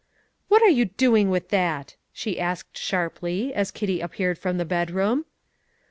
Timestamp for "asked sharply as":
2.39-3.69